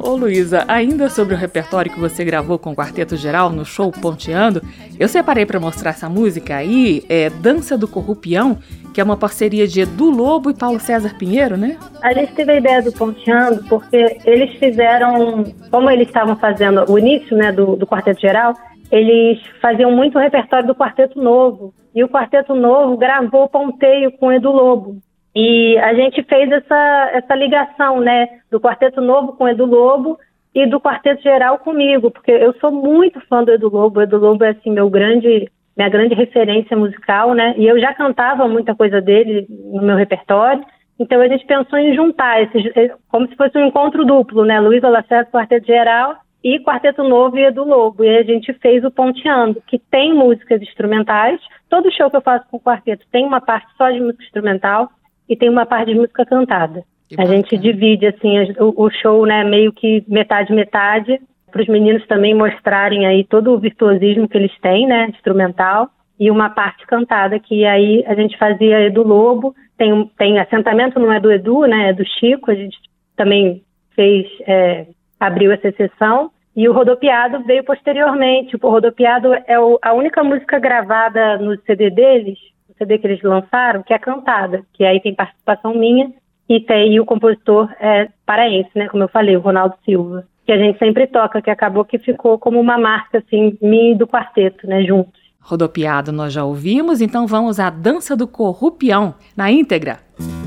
[0.03, 3.93] Ô Luísa, ainda sobre o repertório que você gravou com o Quarteto Geral no show
[3.93, 4.63] Ponteando,
[4.99, 8.59] eu separei para mostrar essa música aí, é Dança do Corrupião,
[8.95, 11.77] que é uma parceria de Edu Lobo e Paulo César Pinheiro, né?
[12.03, 16.99] A gente teve a ideia do Ponteando porque eles fizeram, como eles estavam fazendo o
[16.99, 18.55] início né, do, do Quarteto Geral,
[18.91, 21.75] eles faziam muito o repertório do Quarteto Novo.
[21.95, 24.99] E o Quarteto Novo gravou Ponteio com Edu Lobo.
[25.35, 30.19] E a gente fez essa, essa ligação né, do Quarteto Novo com Edu Lobo
[30.55, 34.01] e do Quarteto Geral comigo, porque eu sou muito fã do Edu Lobo.
[34.01, 37.55] O Edu Lobo é assim, meu grande, minha grande referência musical, né?
[37.57, 40.65] E eu já cantava muita coisa dele no meu repertório.
[40.99, 44.59] Então a gente pensou em juntar esses, eh, como se fosse um encontro duplo, né?
[44.59, 48.03] Luísa Lacerda, Quarteto Geral e Quarteto Novo e Edu Lobo.
[48.03, 51.41] E a gente fez o Ponteando, que tem músicas instrumentais.
[51.69, 54.91] Todo show que eu faço com o quarteto tem uma parte só de música instrumental
[55.31, 56.83] e tem uma parte de música cantada.
[57.09, 61.19] Que a gente divide assim as- o, o show, né, meio que metade metade,
[61.51, 66.31] para os meninos também mostrarem aí todo o virtuosismo que eles têm, né, instrumental, e
[66.31, 71.19] uma parte cantada que aí a gente fazia Edu Lobo, tem tem assentamento não é
[71.19, 72.77] do Edu, né, é do Chico, a gente
[73.17, 73.63] também
[73.97, 74.87] fez é,
[75.19, 78.57] abriu essa sessão e o Rodopiado veio posteriormente.
[78.61, 82.39] O Rodopiado é o- a única música gravada no CD deles,
[82.81, 86.11] CD que eles lançaram, que é cantada, que aí tem participação minha
[86.49, 90.53] e tem e o compositor é paraense, né, como eu falei, o Ronaldo Silva, que
[90.53, 94.07] a gente sempre toca, que acabou que ficou como uma marca assim, minha e do
[94.07, 95.21] quarteto, né, juntos.
[95.41, 99.99] Rodopiado nós já ouvimos, então vamos à Dança do Corrupião, na íntegra.
[100.19, 100.40] Levanta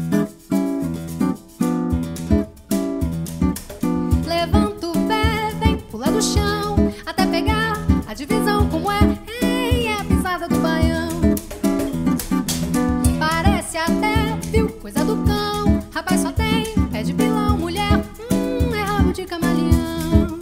[13.73, 15.83] Você até viu coisa do cão.
[15.91, 17.57] Rapaz só tem pé de pilão.
[17.57, 20.37] Mulher, hum, é rabo de camaleão.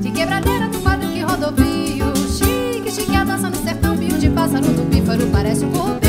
[0.00, 2.06] De quebradeira do quadro que rodovio.
[2.16, 3.96] Chique, chique a dança no sertão.
[3.96, 6.05] Bio de pássaro do pífaro parece um corpo.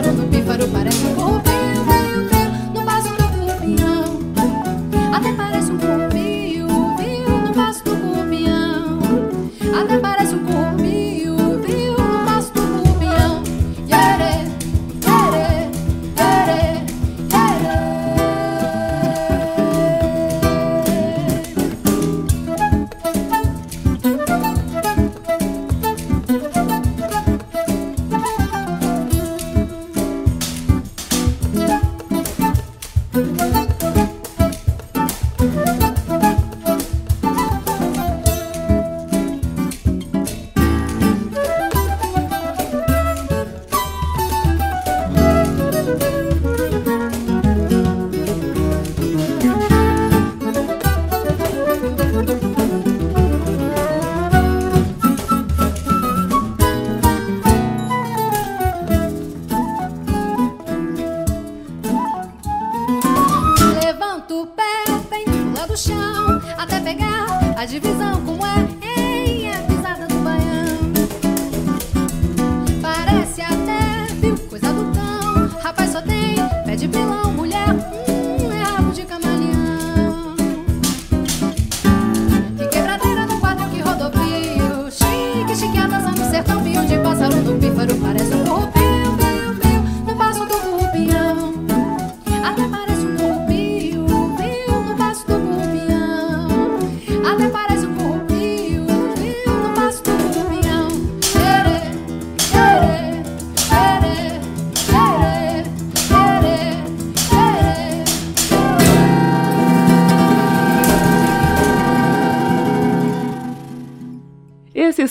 [0.00, 1.49] pífaro pífaro parece um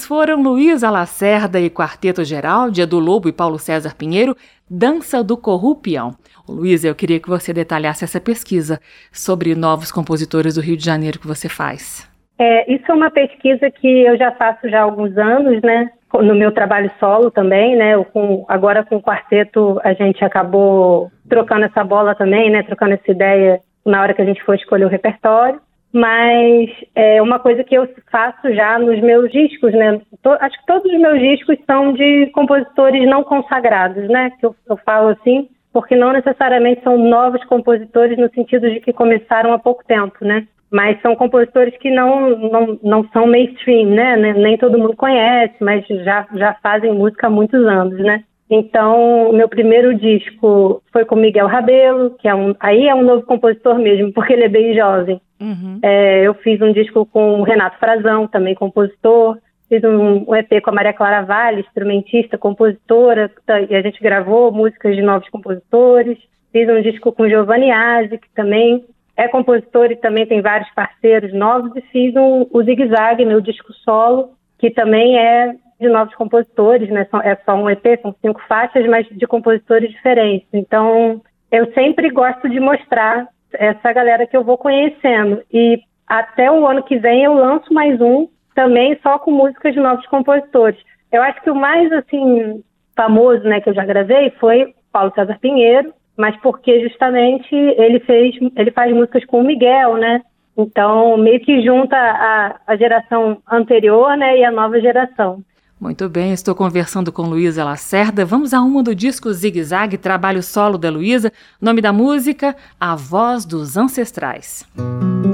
[0.06, 4.36] foram Luísa Lacerda e Quarteto Geral, Dia do Lobo e Paulo César Pinheiro,
[4.70, 6.16] Dança do Corrupião.
[6.48, 8.80] Luísa, eu queria que você detalhasse essa pesquisa
[9.12, 12.10] sobre novos compositores do Rio de Janeiro que você faz.
[12.38, 15.90] É, isso é uma pesquisa que eu já faço já há alguns anos, né?
[16.14, 18.02] No meu trabalho solo também, né?
[18.06, 22.64] Com, agora com o quarteto a gente acabou trocando essa bola também, né?
[22.64, 25.60] Trocando essa ideia na hora que a gente foi escolher o repertório
[25.92, 30.00] mas é uma coisa que eu faço já nos meus discos, né?
[30.40, 34.32] acho que todos os meus discos são de compositores não consagrados, né?
[34.40, 38.94] Que eu, eu falo assim, porque não necessariamente são novos compositores no sentido de que
[38.94, 40.48] começaram há pouco tempo, né?
[40.72, 44.16] Mas são compositores que não, não, não são mainstream, né?
[44.16, 48.24] Nem todo mundo conhece, mas já, já fazem música há muitos anos, né?
[48.52, 53.04] Então, o meu primeiro disco foi com Miguel Rabelo, que é um, aí é um
[53.04, 55.22] novo compositor mesmo, porque ele é bem jovem.
[55.40, 55.80] Uhum.
[55.82, 59.38] É, eu fiz um disco com o Renato Frazão, também compositor.
[59.68, 64.02] Fiz um, um, EP com a Maria Clara Vale, instrumentista, compositora, tá, e a gente
[64.02, 66.18] gravou músicas de novos compositores.
[66.52, 68.84] Fiz um disco com Giovanni Azzi, que também
[69.16, 71.76] é compositor e também tem vários parceiros novos.
[71.76, 76.90] E fiz um, o Zig Zag, meu disco solo, que também é de novos compositores,
[76.90, 77.08] né?
[77.24, 80.48] É só um EP, são cinco faixas, mas de compositores diferentes.
[80.52, 81.22] Então,
[81.52, 85.42] eu sempre gosto de mostrar essa galera que eu vou conhecendo.
[85.52, 89.80] E até o ano que vem eu lanço mais um, também só com músicas de
[89.80, 90.80] novos compositores.
[91.12, 92.64] Eu acho que o mais, assim,
[92.96, 98.36] famoso, né, que eu já gravei foi Paulo César Pinheiro, mas porque justamente ele fez,
[98.56, 100.22] ele faz músicas com o Miguel, né?
[100.58, 105.42] Então, meio que junta a, a geração anterior, né, e a nova geração.
[105.80, 108.26] Muito bem, estou conversando com Luísa Lacerda.
[108.26, 111.32] Vamos a uma do disco Zig Zag, trabalho solo da Luísa.
[111.62, 114.66] Nome da música: A Voz dos Ancestrais.
[114.76, 115.29] Tempo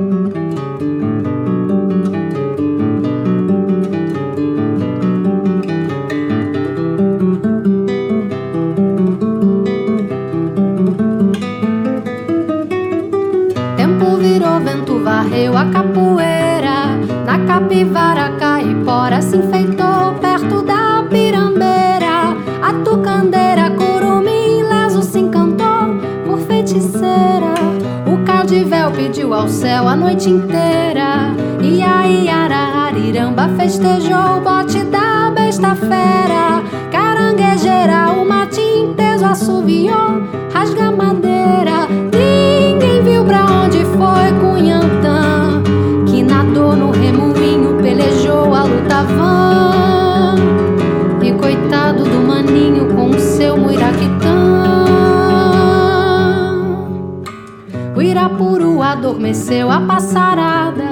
[29.24, 31.34] ao céu a noite inteira.
[31.62, 36.62] Iaiara, ariramba, festejou o bote da besta fera.
[36.92, 40.22] Caranguejeira, o matinho teso assoviou,
[40.54, 41.88] rasga madeira.
[59.06, 60.84] Adormeceu a passarada.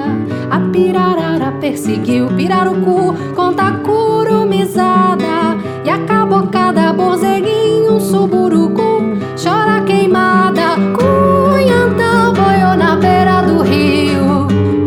[0.48, 5.58] A pirarara perseguiu pirarucu com tacurumizada.
[5.84, 10.76] E a cabocada borzeguinho, suburucu, chora queimada.
[10.96, 14.46] Cunhantã boiou na beira do rio.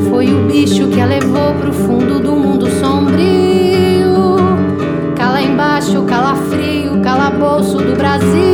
[0.09, 4.37] Foi o bicho que a levou pro fundo do mundo sombrio.
[5.17, 8.46] Cala embaixo, cala frio, calabouço do Brasil.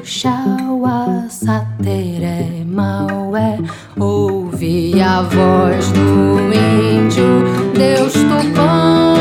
[0.00, 3.58] Tuxauá Sateré Maué
[3.98, 7.44] Ouvi a voz do índio
[7.74, 9.14] Deus Tupã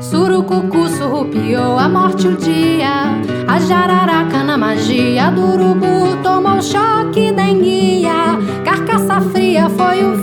[0.00, 3.18] Surucucu surrupiou a morte o dia.
[3.48, 10.17] A jararaca na magia do urubu Tomou choque da enguia Carcaça fria foi o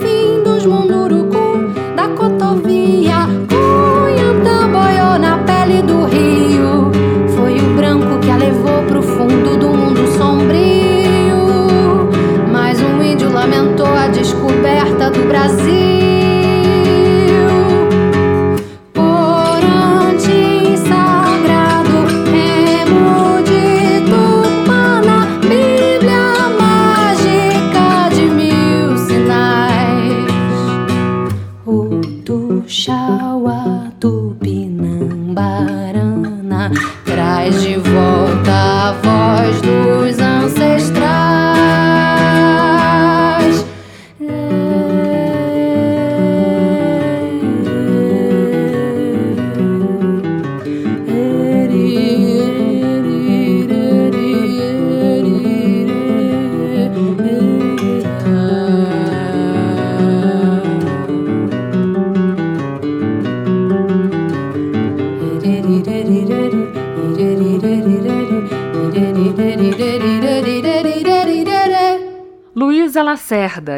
[15.28, 15.95] Brasil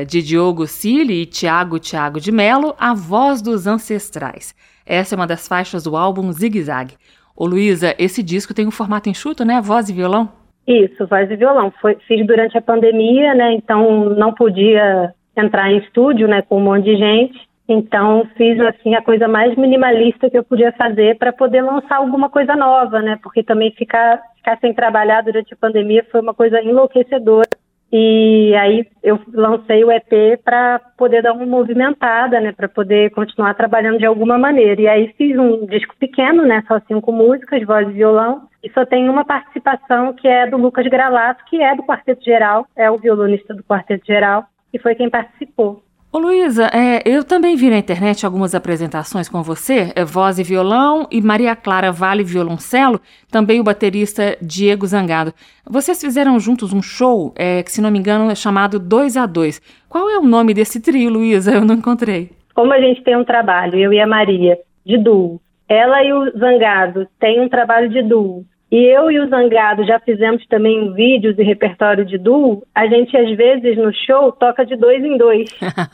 [0.08, 4.56] de Diogo Cili e Tiago Tiago de Melo, A Voz dos Ancestrais.
[4.86, 6.94] Essa é uma das faixas do álbum Zig Zag.
[7.36, 9.62] Ô Luísa, esse disco tem um formato enxuto, né?
[9.62, 10.32] Voz e violão?
[10.66, 11.72] Isso, voz e violão.
[11.82, 13.54] Foi, fiz durante a pandemia, né?
[13.54, 16.42] Então não podia entrar em estúdio, né?
[16.42, 17.48] Com um monte de gente.
[17.68, 22.30] Então fiz assim a coisa mais minimalista que eu podia fazer para poder lançar alguma
[22.30, 23.20] coisa nova, né?
[23.22, 27.50] Porque também ficar, ficar sem trabalhar durante a pandemia foi uma coisa enlouquecedora.
[27.92, 33.54] E aí eu lancei o EP para poder dar uma movimentada, né, para poder continuar
[33.54, 34.82] trabalhando de alguma maneira.
[34.82, 38.86] E aí fiz um disco pequeno, né, só cinco músicas, voz e violão, e só
[38.86, 42.98] tem uma participação que é do Lucas Gralato, que é do Quarteto Geral, é o
[42.98, 45.87] violonista do Quarteto Geral, e foi quem participou.
[46.18, 50.44] Ô Luísa, é, eu também vi na internet algumas apresentações com você, é, voz e
[50.44, 53.00] violão, e Maria Clara Vale violoncelo,
[53.32, 55.32] também o baterista Diego Zangado.
[55.64, 59.28] Vocês fizeram juntos um show, é, que se não me engano é chamado 2 a
[59.28, 61.52] 2 Qual é o nome desse trio, Luísa?
[61.54, 62.32] Eu não encontrei.
[62.56, 65.40] Como a gente tem um trabalho, eu e a Maria, de duo,
[65.70, 70.00] ela e o Zangado têm um trabalho de duo, e eu e o Zangado já
[70.00, 72.64] fizemos também vídeos e repertório de duo.
[72.76, 75.50] A gente, às vezes, no show, toca de dois em dois.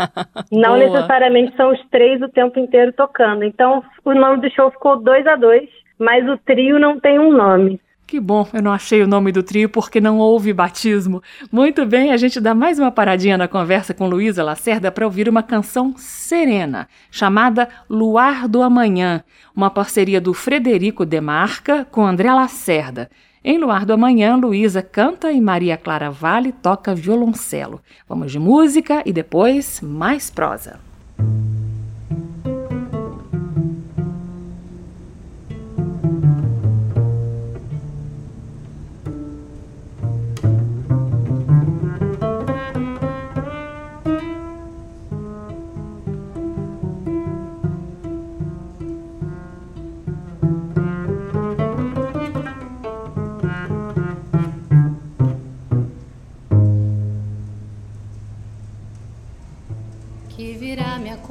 [0.51, 3.43] Não necessariamente são os três o tempo inteiro tocando.
[3.43, 5.69] Então, o nome do show ficou dois a dois,
[5.99, 7.79] mas o trio não tem um nome.
[8.05, 11.23] Que bom, eu não achei o nome do trio porque não houve batismo.
[11.51, 15.27] Muito bem, a gente dá mais uma paradinha na conversa com Luísa Lacerda para ouvir
[15.27, 19.23] uma canção serena, chamada Luar do Amanhã,
[19.55, 23.09] uma parceria do Frederico Demarca com André Lacerda.
[23.43, 27.81] Em Luar do Amanhã, Luísa canta e Maria Clara Vale toca violoncelo.
[28.07, 30.79] Vamos de música e depois mais prosa.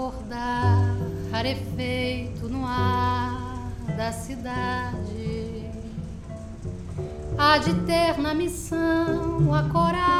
[0.03, 0.97] Acordar,
[1.31, 5.71] rarefeito no ar da cidade.
[7.39, 10.12] Há de ter na missão a coragem,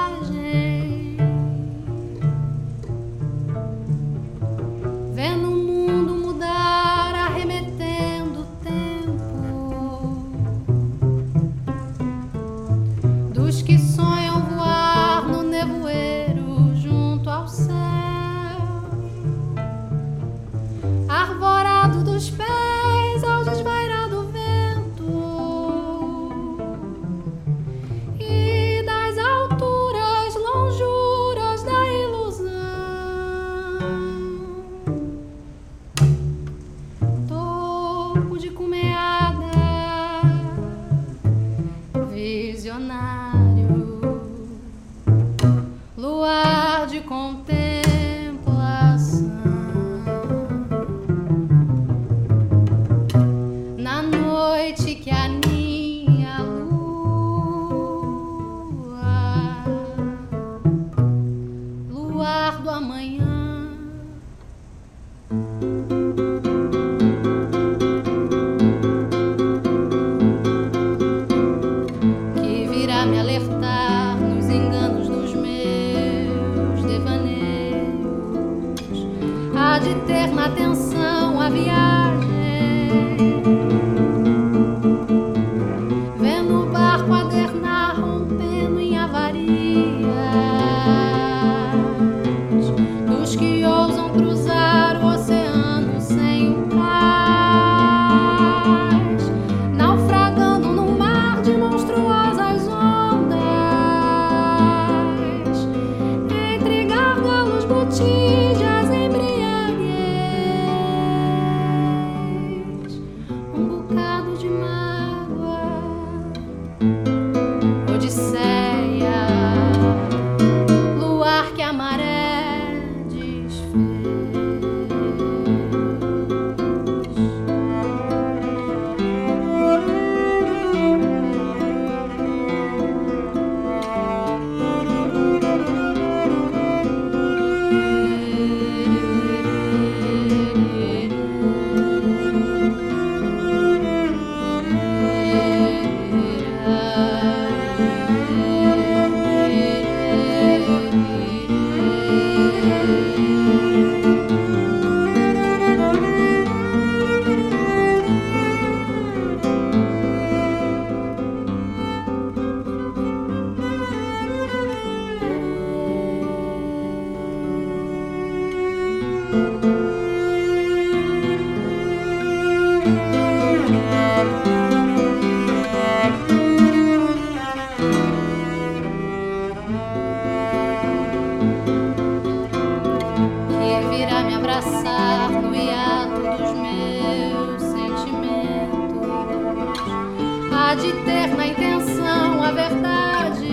[191.05, 193.49] ter na intenção a verdade,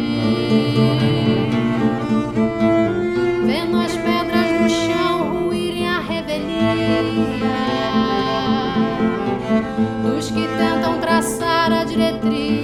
[3.46, 7.46] vendo as pedras no chão ruírem a revelia
[10.04, 12.59] dos que tentam traçar a diretriz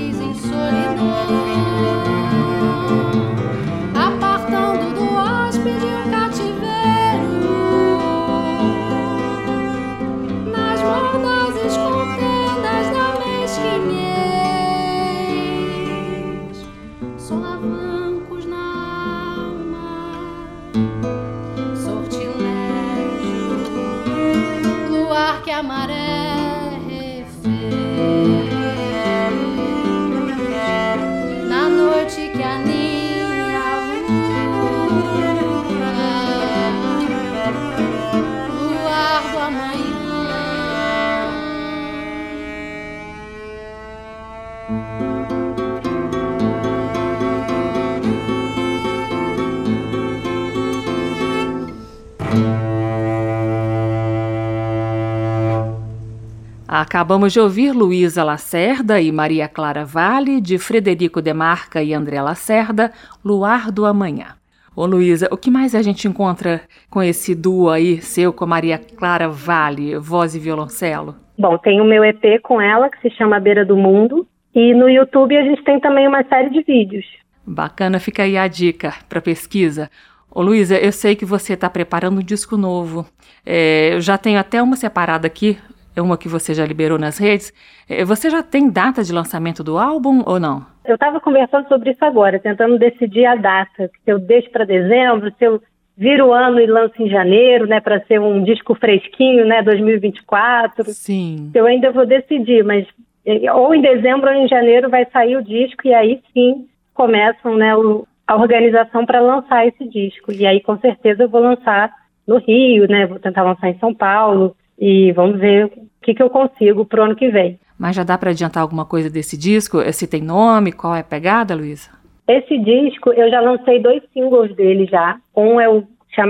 [56.77, 62.91] Acabamos de ouvir Luísa Lacerda e Maria Clara Vale, de Frederico Demarca e André Lacerda,
[63.23, 64.35] Luar do Amanhã.
[64.75, 66.59] Ô Luísa, o que mais a gente encontra
[66.89, 71.15] com esse duo aí, seu com a Maria Clara Vale, voz e violoncelo?
[71.37, 74.27] Bom, tem o meu EP com ela, que se chama Beira do Mundo.
[74.53, 77.05] E no YouTube a gente tem também uma série de vídeos.
[77.47, 79.89] Bacana, fica aí a dica para pesquisa.
[80.29, 83.05] Ô Luísa, eu sei que você está preparando um disco novo.
[83.45, 85.57] É, eu já tenho até uma separada aqui,
[86.01, 87.53] uma que você já liberou nas redes.
[87.89, 90.65] É, você já tem data de lançamento do álbum ou não?
[90.85, 93.89] Eu estava conversando sobre isso agora, tentando decidir a data.
[94.03, 95.61] Se eu deixo para dezembro, se eu
[95.97, 100.83] viro o ano e lanço em janeiro, né, para ser um disco fresquinho, né, 2024.
[100.91, 101.51] Sim.
[101.53, 102.85] Eu ainda vou decidir, mas
[103.25, 107.55] é, ou em dezembro ou em janeiro vai sair o disco e aí sim começam,
[107.55, 110.31] né, o, a organização para lançar esse disco.
[110.31, 111.91] E aí, com certeza, eu vou lançar
[112.27, 113.05] no Rio, né?
[113.05, 115.71] Vou tentar lançar em São Paulo e vamos ver o
[116.01, 117.59] que, que eu consigo para o ano que vem.
[117.77, 119.81] Mas já dá para adiantar alguma coisa desse disco?
[119.91, 121.91] Se tem nome, qual é a pegada, Luísa?
[122.27, 125.17] Esse disco, eu já lancei dois singles dele já.
[125.35, 125.83] Um é o,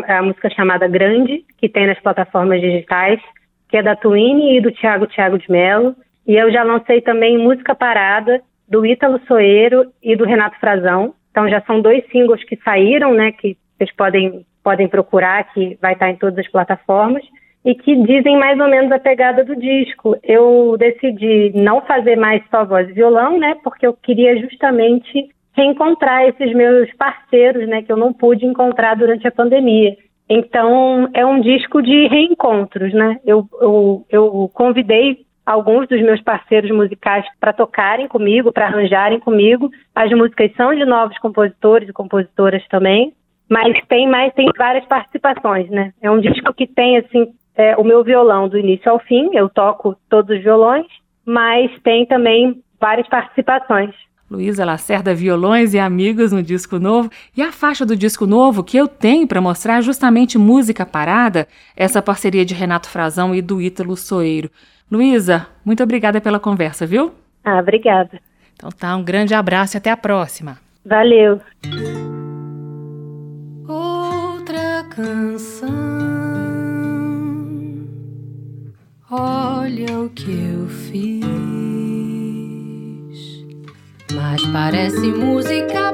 [0.07, 3.21] a música chamada Grande, que tem nas plataformas digitais,
[3.69, 5.95] que é da Twine e do Thiago Thiago de Mello.
[6.27, 11.13] E eu já lancei também Música Parada, do Ítalo Soeiro e do Renato Frazão.
[11.31, 15.93] Então já são dois singles que saíram, né, que vocês podem, podem procurar, que vai
[15.93, 17.23] estar em todas as plataformas,
[17.65, 20.15] e que dizem mais ou menos a pegada do disco.
[20.23, 26.27] Eu decidi não fazer mais só voz e violão, né, porque eu queria justamente reencontrar
[26.27, 29.97] esses meus parceiros, né, que eu não pude encontrar durante a pandemia.
[30.29, 33.19] Então, é um disco de reencontros, né?
[33.23, 39.69] Eu, eu, eu convidei alguns dos meus parceiros musicais para tocarem comigo, para arranjarem comigo.
[39.93, 43.13] As músicas são de novos compositores e compositoras também,
[43.47, 45.93] mas tem mais, tem várias participações, né?
[46.01, 49.49] É um disco que tem assim é, o meu violão do início ao fim, eu
[49.49, 50.85] toco todos os violões,
[51.25, 53.93] mas tem também várias participações.
[54.29, 57.09] Luísa Lacerda Violões e Amigos no disco novo.
[57.37, 61.47] E a faixa do disco novo que eu tenho para mostrar é justamente música parada,
[61.75, 64.49] essa parceria de Renato Frazão e do Ítalo Soeiro.
[64.91, 67.13] Luísa, muito obrigada pela conversa, viu?
[67.43, 68.19] Ah, obrigada.
[68.55, 70.57] Então tá, um grande abraço e até a próxima.
[70.83, 71.39] Valeu.
[73.67, 75.84] Outra canção.
[80.05, 81.25] O que eu fiz.
[84.13, 85.91] Mas parece música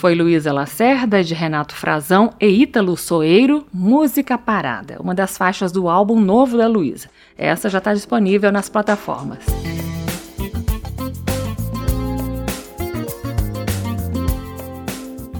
[0.00, 5.90] foi Luísa Lacerda, de Renato Frazão e Ítalo Soeiro, Música Parada, uma das faixas do
[5.90, 7.10] álbum novo da Luísa.
[7.36, 9.44] Essa já está disponível nas plataformas.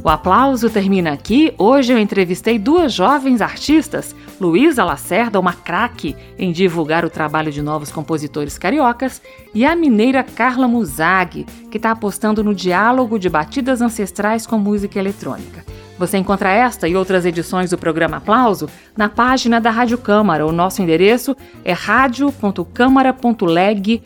[0.04, 1.54] O aplauso termina aqui.
[1.56, 7.60] Hoje eu entrevistei duas jovens artistas, Luísa Lacerda, uma craque em divulgar o trabalho de
[7.60, 9.20] novos compositores cariocas,
[9.54, 14.98] e a mineira Carla Muzag, que está apostando no diálogo de batidas ancestrais com música
[14.98, 15.62] eletrônica.
[15.98, 20.46] Você encontra esta e outras edições do programa Aplauso na página da Rádio Câmara.
[20.46, 24.00] O nosso endereço é radio.câmara.leg.br,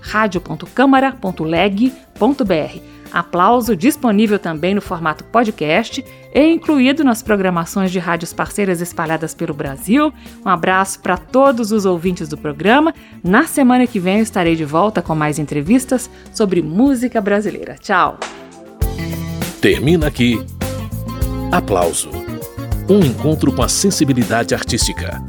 [0.00, 2.97] radio.câmara.leg.br.
[3.12, 6.04] Aplauso disponível também no formato podcast
[6.34, 10.12] e incluído nas programações de rádios parceiras espalhadas pelo Brasil.
[10.44, 12.94] Um abraço para todos os ouvintes do programa.
[13.22, 17.76] Na semana que vem eu estarei de volta com mais entrevistas sobre música brasileira.
[17.80, 18.18] Tchau!
[19.60, 20.38] Termina aqui.
[21.50, 22.10] Aplauso.
[22.88, 25.22] Um encontro com a sensibilidade artística.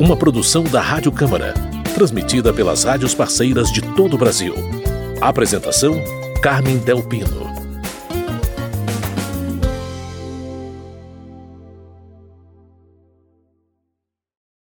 [0.00, 1.54] Uma produção da Rádio Câmara,
[1.94, 4.54] transmitida pelas rádios parceiras de todo o Brasil.
[5.20, 7.51] Apresentação Carmen Del Pino.